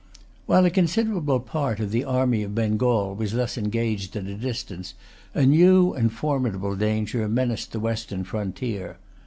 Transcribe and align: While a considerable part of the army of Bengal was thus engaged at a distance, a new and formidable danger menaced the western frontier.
While 0.47 0.65
a 0.65 0.71
considerable 0.71 1.39
part 1.39 1.79
of 1.79 1.91
the 1.91 2.05
army 2.05 2.41
of 2.41 2.55
Bengal 2.55 3.13
was 3.13 3.33
thus 3.33 3.55
engaged 3.55 4.15
at 4.15 4.25
a 4.25 4.33
distance, 4.33 4.95
a 5.35 5.45
new 5.45 5.93
and 5.93 6.11
formidable 6.11 6.75
danger 6.75 7.29
menaced 7.29 7.71
the 7.71 7.79
western 7.79 8.23
frontier. 8.23 8.97